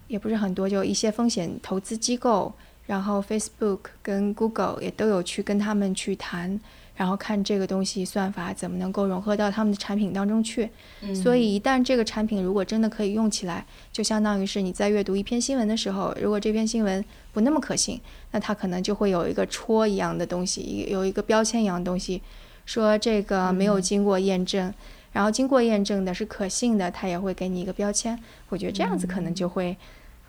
[0.07, 2.53] 也不是很多，就一些风险投资机构，
[2.85, 6.59] 然后 Facebook 跟 Google 也都有去跟他们去谈。
[6.97, 10.67] 然后看这个东西算法怎么能够融合到他们的产品当中去，
[11.13, 13.63] 所以一旦这个产品如果真的可以用起来，
[13.93, 22.19] 就相当于是你在阅读一篇新闻的时候，如果这篇新闻不那么可信，那它可能就会有一个戳一样的东西，有一个标签一样的东西，
[22.65, 24.73] 说这个没有经过验证，
[25.11, 28.17] 然后经过验证的是可信的，他也会给你一个标签。
[28.49, 29.75] 我觉得这样子可能就会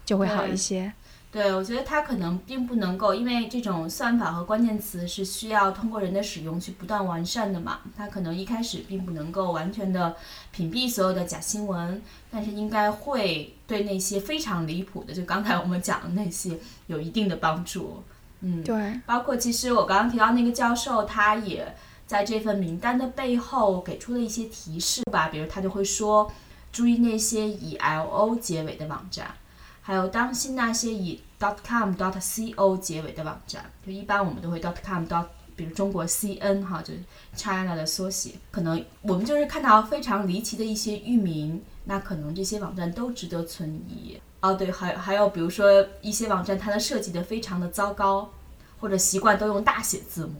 [0.04, 0.92] 就会好一些。
[1.30, 7.80] 对，我觉得它可能并不能够，因为这种算法和关键词是需要通过人的使用去不断完善的嘛。
[7.94, 10.16] 它可能一开始并不能够完全的
[10.52, 18.02] 屏蔽所有的假新闻，但是应该会对那些非常离谱的，就刚才我们讲的那些有一定的帮助。
[18.40, 18.98] 嗯，对。
[19.04, 21.76] 包括其实我刚刚提到那个教授，他也
[22.08, 26.32] 在这份名单的背后给出了一些提示吧，比如他就会说，
[26.72, 29.32] 注意那些以 L O 结尾的网站。
[29.82, 35.04] 还有当心那些以 dot .com dot、.co 结尾的网站，就一般我们都会 dot .com、
[35.54, 37.00] 比如中国 CN 哈，就是
[37.36, 38.32] China 的缩写。
[38.50, 44.18] 可能我们就是看到非常离奇的一些域名，那可能这些网站都值得存疑。
[44.40, 48.30] 哦，对，还还有比如说一些网站它的设计的非常的糟糕，
[48.80, 50.34] 或者习惯都用大写字母，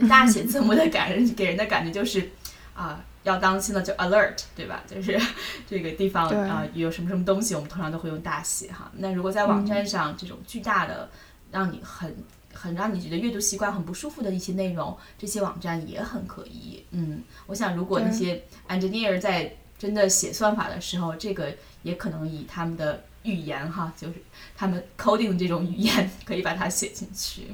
[0.08, 2.30] 大写 字母的感人给人的感觉就是
[2.74, 3.02] 啊。
[3.24, 4.82] 要当心了就 alert，对吧？
[4.88, 5.20] 就是
[5.68, 8.90] 这个地方啊，有什么什么东西，我们通常都会用大写哈。
[8.94, 11.10] 那如果在网站上这种巨大的，
[11.50, 12.16] 让你很
[12.54, 16.82] 很让你觉得阅读习惯很不舒服的一些内容，这些网站也很可疑。
[16.92, 24.14] 嗯，我想如果那些 engineer 在真的写算法的时候，这个也可能以他们的语言哈，就是
[24.56, 27.48] 他们 coding 这种语言可以把它写进去。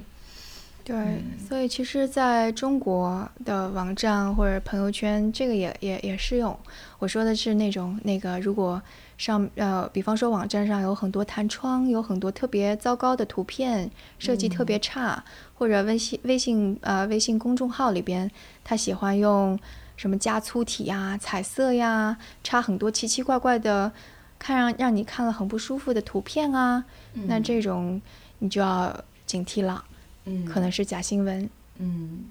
[0.84, 6.54] 对，所以其实在中国的网站或者朋友圈，这个也也也适用。
[6.98, 8.80] 我说的是那种那个，如果
[9.16, 18.30] 上呃，比方说网站上有很多弹窗，有很多特别糟糕的图片，设计特别差，或者微信微信呃微信公众号里边，
[18.62, 19.58] 他喜欢用
[19.96, 23.90] 什么加粗体呀、彩色呀，插很多奇奇怪怪的，
[24.38, 26.84] 看让让你看了很不舒服的图片啊，
[27.26, 28.02] 那这种
[28.40, 28.94] 你就要
[29.24, 29.82] 警惕了，
[30.24, 31.48] 嗯，可能是假新闻。
[31.78, 32.24] 嗯，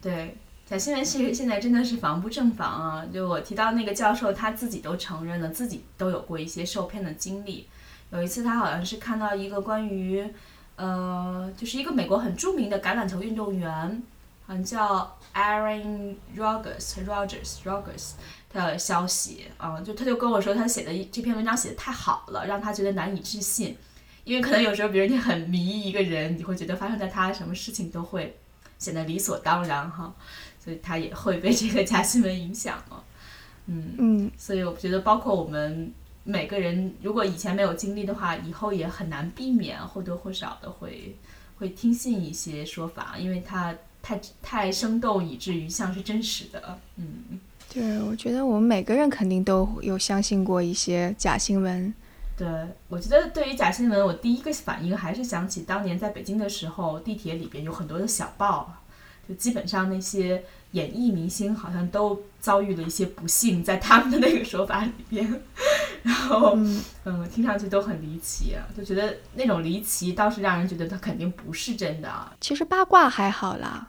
[0.00, 3.04] 对，假新闻其实现在真的是防不胜防啊。
[3.12, 7.66] 就我提到那个教授，他自己都承认了，自己都有过一些受骗的经历。
[8.10, 10.24] 有一次，他好像是看到一个关于，
[10.76, 14.02] 呃，就是一个美国很著名的橄榄球运动员，
[14.46, 18.10] 好像叫 Aaron Rodgers，Rodgers，Rodgers
[18.52, 23.78] 的消息啊，就他就跟我说，他写的这篇文章写的太好了，让他觉得难以置信。
[24.24, 28.36] 因为可能有时候，比如你很迷一个人，你会觉得发生在他什么事情都会
[28.78, 30.14] 显得理所当然哈，
[30.62, 33.04] 所以他也会被这个假新闻影响了。
[33.66, 35.92] 嗯嗯，所以我觉得，包括我们。
[36.24, 41.16] 每个人如果以前没有经历的话，以后也很难避免或多或少的会
[41.58, 46.78] 会听信一些说法，因为它太太生动，以至于像是真实的。
[46.94, 47.40] 嗯，
[47.74, 51.92] 对，我觉得我们每个人肯定都有相信过一些假新闻。
[52.36, 52.48] 对，
[52.88, 58.72] 我觉得对于假新闻，我第一个反应还是想起当年在北京的时候，地铁里边有很多的小报，
[59.28, 60.44] 就基本上那些。
[60.72, 65.42] 演艺明星好像都遭遇了一些不幸，在他们的那个说法里边，
[66.02, 66.56] 然后
[67.04, 72.10] 嗯，听上去都很离奇，就觉得那种离奇倒是让人觉得他肯定不是真的。
[72.40, 73.86] 其实八卦还好啦，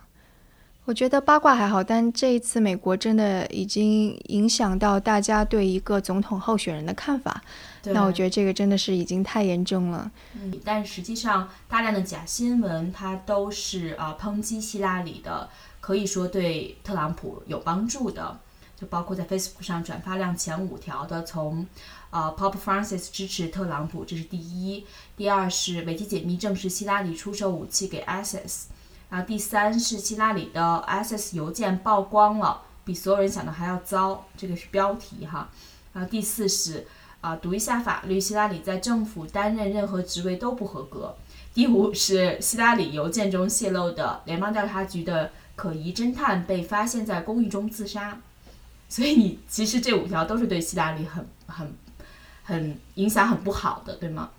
[0.86, 7.42] 我觉得八卦还好，但这一次美国真的已经影响到大家对一个总统候选人的看法，
[7.84, 10.12] 那我觉得这个真的是已经太严重了。
[10.34, 15.50] 嗯，但实际上大量的假新闻它都是啊抨击希拉里的。
[15.80, 18.40] 可以说对特朗普有帮助的，
[18.80, 21.68] 就包括在 Facebook 上转发量前五条的，从，
[22.10, 24.86] 呃，Pop Francis 支持特朗普，这是第一；
[25.18, 28.68] 第二是维基解密证实希拉里出售武器给 ISIS，
[29.14, 35.48] 然后第三是希拉里的 ISIS 邮件曝光了，比所有人想的还要糟，这个是标题哈。
[35.94, 36.88] 然后第四是
[37.22, 41.16] 啊，读一下法律，希拉里在政府担任任何职位都不合格。
[41.54, 45.32] 第五是希拉里邮件中泄露的联邦调查局的。
[45.56, 48.18] 可疑侦探被发现在公寓中自杀，
[48.90, 51.72] 所以你其实这五条都是对希拉里很很
[52.44, 54.32] 很影响很不好的，对吗？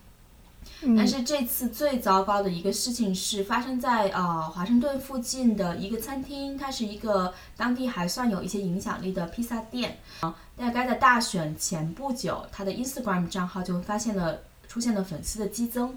[0.97, 10.35] 但是这次最糟糕的一个事情是发生在呃华盛顿附近的一个餐厅，它是一个当地还算有一些影响力的披萨店啊。
[10.57, 15.97] 大概在大选前不久，他的 Instagram 账号就发现了出现了粉丝的激增，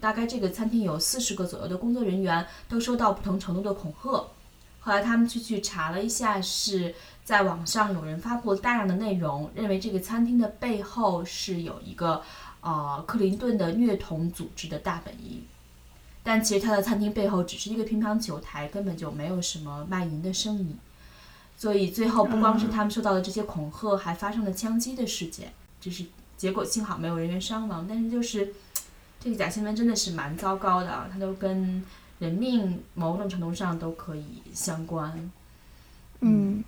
[0.00, 4.26] 大概这个餐厅有四十个左右的工作人员都收到不同程度的恐吓。
[4.80, 12.22] 后来他们去去查了一下，是在网上有人发布大量的内容，认为这个餐厅的背后是有一个
[12.60, 15.42] 呃克林顿的虐童组织的大本营。
[16.22, 20.76] 但其实他的餐厅背后只是一个乒乓球台，根本就没有什么卖淫的生意。
[21.56, 25.52] 所以最后不光是他们受到了这些恐吓，还发生了枪击的事件。
[25.80, 26.04] 就是
[26.36, 28.54] 结果幸好没有人员伤亡，但是就是
[29.20, 31.84] 这个假新闻真的是蛮糟糕的啊，它都跟。
[32.18, 35.30] 人命某种程度上都可以相关，
[36.18, 36.64] 嗯，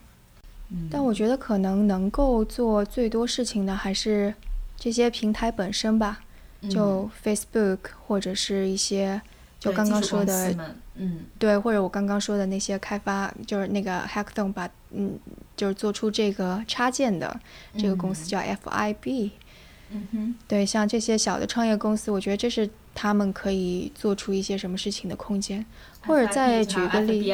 [0.88, 4.32] 但我觉得可能能够做最多事情的还是
[4.80, 6.20] 这些平台本身吧，
[6.68, 9.22] 就 Facebook 或者是一些
[9.60, 10.52] 就刚刚说的，
[10.96, 15.16] 嗯，对，或者我刚刚说的那些开发，就是那个 Hackathon 把，嗯，
[15.56, 17.38] 就是做出这个插件的
[17.78, 19.30] 这个公司叫 FIB，
[19.90, 22.68] 嗯哼，对，像这些小的创业公司，我觉得这是。
[22.94, 25.64] 他们可以做出一些什么事情的空间，
[26.06, 27.32] 或者再举个例，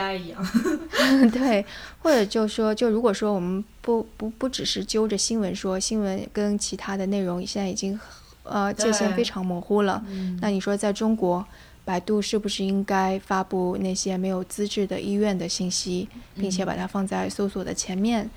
[1.32, 1.64] 对，
[2.00, 7.98] 或者就说，就如果说我们不不不只是揪着新闻说，新闻跟其他的内容现在已经
[8.44, 10.04] 呃界限非常模糊了，
[10.40, 11.44] 那你说在中国，
[11.84, 18.28] 百度是不是应该发布那些没有资质的医院的信息，并且把它放在搜索的前面？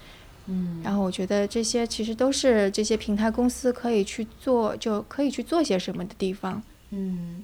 [0.48, 6.64] 嗯，然后我觉得这些其实都是这些平台公司可以去做，就可以去做些什么的地方。
[6.92, 7.44] 嗯，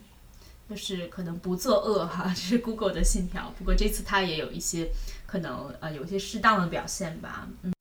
[0.70, 3.52] 就是可能不作恶哈，这 是 Google 的信条。
[3.58, 4.90] 不过这次它也有一些
[5.26, 7.48] 可能呃，有一些适当的表现吧。
[7.62, 7.74] 嗯，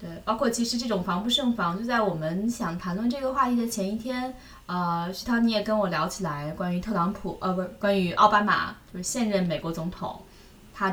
[0.00, 4.34] 对，包括其实这种防不胜防，就在我们想谈论这个话题的前一天，
[4.66, 10.20] 呃，徐涛你也跟我聊起来关于特朗普，呃，不是关于奥巴马，就是现任美国总统。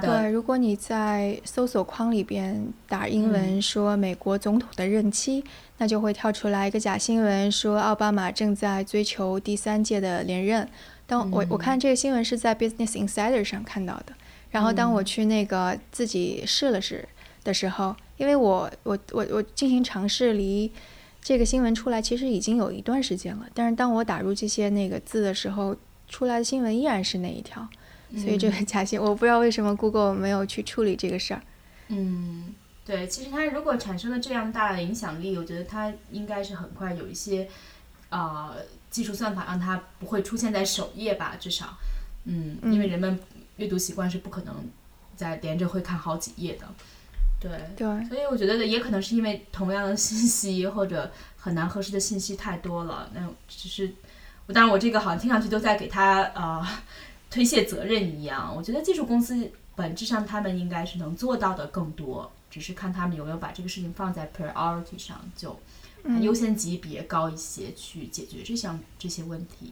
[0.01, 5.43] 对，如果你在搜索框里边打英文说美国总统的任期，
[5.77, 10.65] 那就会跳出来一个假新闻，说奥巴马正在追求第三届的连任。
[11.05, 14.13] 当我我看这个新闻是在 Business Insider 上看到的，
[14.51, 17.05] 然后当我去那个自己试了试
[17.43, 20.71] 的时候，因为我我我我进行尝试离
[21.21, 25.75] 这个新闻出来其实已经有一段时间了，但是当我打入这些那个字的时候，
[26.07, 27.67] 出来的新闻依然是那一条。
[28.15, 31.41] 所以这个假新，我不知道为什么 Google 没有去处理这个事儿。
[31.87, 32.53] 嗯，
[32.85, 37.47] 对，其实它如果产生了这样大的影响力，我觉得它应该是很快有一些
[38.09, 38.53] 啊
[38.89, 41.77] 技术算法让它不会出现在首页吧，至少，
[42.25, 43.19] 嗯，因为人们
[43.57, 44.55] 阅读习惯是不可能
[45.15, 46.67] 在连着会看好几页的。
[47.39, 53.91] 对对，所以我觉得也可能是因为同样的信息或者很难核实的信息太多了，那只是，
[54.53, 56.65] 当然我这个好像听上去都在给他呃
[57.33, 58.53] 推卸责任一样。
[58.55, 65.57] 我觉得技术公司本质上他们应该是能做到的更多，只是看他们有没有把这个事情放在 priority 上，就
[66.21, 69.71] 优先级别高一些去解决这项这些问题。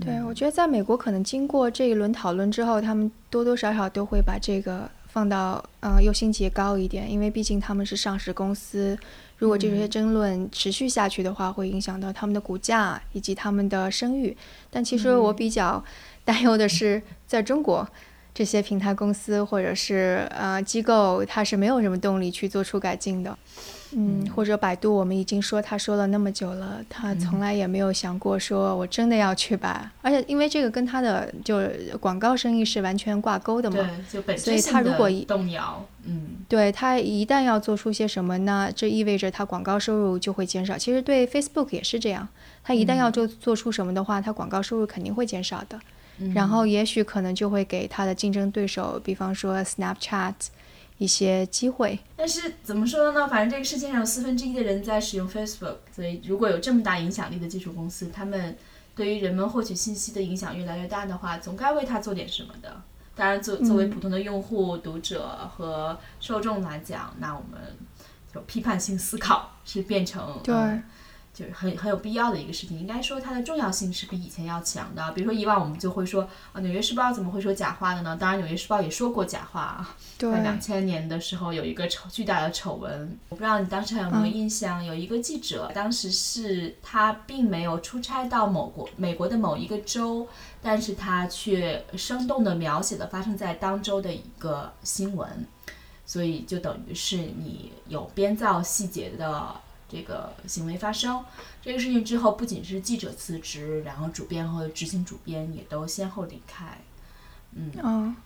[0.00, 4.90] 对，我觉得在美国可能经过这一轮讨论之后，他们多多少少都会把这个。
[5.14, 8.98] 放到呃优先级高一点，因为毕竟他们是上市公司，
[9.38, 14.36] 如果这些争论持续下去的话，会影响到他们的股价以及他们的声誉。
[14.70, 15.82] 但其实我比较
[16.24, 17.86] 担忧的是，在中国
[18.32, 23.36] 这些平台公司或者是呃机构，它是没有什么动力去做出改进的。
[23.96, 31.60] 嗯，或者百度，我们已经说他说了那么久了，他从来也没有想过说我真的要去把，而且因为这个跟他的就
[32.00, 40.76] 广告生意是完全挂钩的嘛，对，就本所以他如果动摇，嗯，对他一旦要做出些什么，那这意味着他广告收入就会减少。
[40.76, 42.26] 其实对 Facebook 也是这样，
[42.64, 45.78] 他一旦要做做出什么的话，他广告收入肯定会减少的，
[46.34, 50.34] 然后也许可能就会给他的竞争对手，比方说 Snapchat。
[50.98, 53.26] 一些机会，但是怎么说呢？
[53.28, 58.56] 反正这个世界上有四分之一的人在使用 Facebook，所以如果有这么大影响力的技术公司，他们
[58.94, 62.80] 对于人们获取信息的影响越来越大的话，总该为他做点什么的。
[63.16, 67.60] 当然，作作为普通的用户、读者和受众来讲，那我们
[68.32, 70.54] 就批判性思考是变成对。
[71.34, 75.10] 就是很很有必要的一个事情，应该说它的重要性是比以前要强的。
[75.12, 76.22] 比如说以往我们就会说
[76.52, 78.16] 啊，《纽约时报》怎么会说假话的呢？
[78.18, 79.96] 当然，《纽约时报》也说过假话啊。
[80.16, 84.84] 在两千年的时候，有一个丑巨大的丑闻，我不知道你当时还有没有印象？
[84.84, 90.28] 有一个记者，当时是他并没有出差到某国美国的某一个州，
[90.62, 95.28] 但是他却生动地描写了发生在当州的一个新闻，
[96.06, 99.60] 所以就等于是你有编造细节的。
[99.88, 101.24] 这个行为发生，
[101.62, 106.78] 这个事情之后，不仅是记者辞职，然后主编和执行主编也都先后离开。
[107.54, 108.16] 嗯，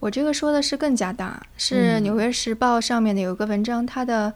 [0.00, 4.34] 我这个说的是更加大，是《纽约时报》上面的有个文章，它的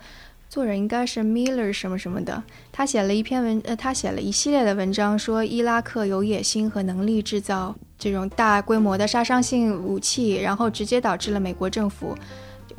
[0.48, 12.16] 作者应该是 Miller 什么什么的，他写了一篇文，呃，他写了一系列的文章，说伊拉克有野心和能力制造这种大规模的杀伤性武器，然后直接导致了美国政府。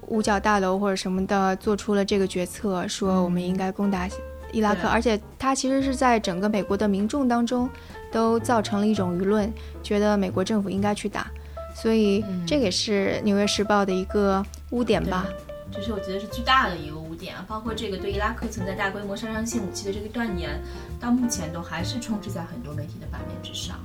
[0.10, 4.10] 五角大楼或者什么的做出了这个决策，说我们应该攻打
[4.52, 7.70] 伊拉克，而且它其实是在整个美国的民众当中
[8.12, 9.52] 都造成了一种舆论，
[9.84, 11.30] 觉得美国政府应该去打，
[11.76, 15.28] 所以这也是《纽约时报》的一个污点吧。
[15.72, 20.60] 这是我觉得是巨大的一个污点啊，包括这个对伊拉克存在大规模杀伤性武器的这个断言，
[21.00, 23.76] 到目前都还是充斥在很多媒体的版面之上。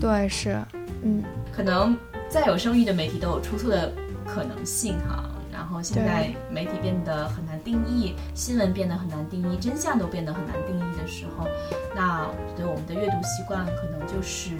[0.00, 0.56] 对，是，
[1.02, 1.98] 嗯，可能
[2.28, 3.92] 再有声誉的媒体都有出错的
[4.24, 5.24] 可能性哈。
[5.60, 11.46] 然后现在媒体变得很难定义，新闻变得很难定义，真相都变得很难定义的时候，
[11.94, 14.52] 那我觉得我们的阅读习惯可能就是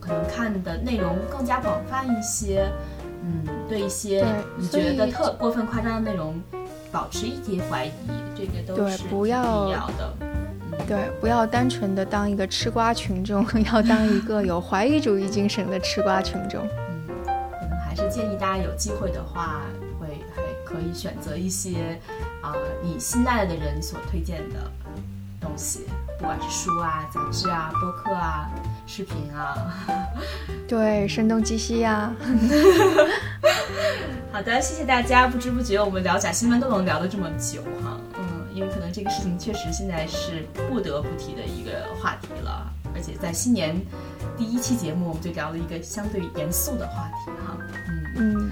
[0.00, 2.66] 可能看的内容更加广泛一些，
[3.22, 4.26] 嗯，对一些
[4.56, 6.40] 你觉得特过分夸张的内容
[6.90, 7.92] 保持一些怀疑，
[8.34, 10.14] 这个都是不要必要的。
[10.88, 16.66] 对，不要单纯的当一个吃瓜群众，要当一个有怀疑主义精神的吃瓜群众。
[16.88, 19.60] 嗯，可能还是建议大家有机会的话。
[20.94, 22.00] 选择一些
[22.42, 24.70] 啊，你信赖的人所推荐的
[25.40, 25.86] 东西，
[26.18, 28.50] 不管是书啊、杂志啊、播客啊、
[28.86, 29.74] 视频啊，
[30.68, 32.12] 对，声东击西呀。
[34.32, 35.26] 好的，谢谢大家。
[35.26, 43.78] 不知不觉我们聊假新闻都能聊得这么久哈，嗯，因为可能这个事情确实现在是不得不提的一个话题了，而且在新年
[44.36, 47.58] 第一期节目我们就聊了一个相对严肃的话题哈，
[48.16, 48.50] 嗯嗯。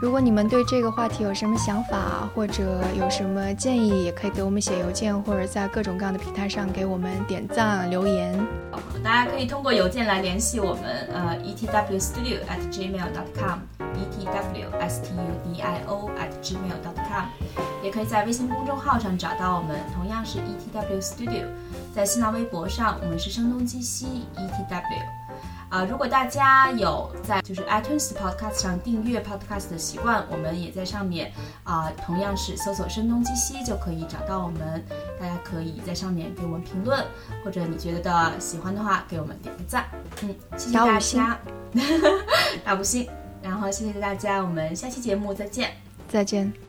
[0.00, 8.38] 如果你们对这个话题有什么想法，或者有什么建议，也可以给我们写邮件，或者在各种各样的平台上给我们点赞留言。
[9.02, 14.92] 大家可以通过邮件来联系我们，呃，etwstudio at gmail.com，etwstudio at
[16.42, 17.24] gmail.com，
[17.82, 21.46] 也可以在微信公众号上找到我们，同样是 etwstudio，
[21.94, 24.82] 在新浪微博上我们是声东击西 etw。
[25.68, 31.30] 啊，如果大家有在就是 iTunes Podcast 上订阅 Podcast 的习惯，我们也在上面
[31.62, 34.82] 啊，同样是搜索“声东击西”就可以找到我们。
[35.20, 37.04] 大家可以在上面给我们评论，
[37.44, 39.84] 或者你觉得的喜欢的话，给我们点个赞。
[40.22, 41.38] 嗯，谢谢大家，
[42.64, 43.06] 大 五星。
[43.42, 45.70] 然后谢谢大家，我们下期节目再见，
[46.08, 46.67] 再见。